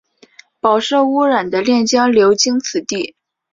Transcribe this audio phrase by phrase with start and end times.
[0.59, 3.15] 饱受污染的练江流经此地。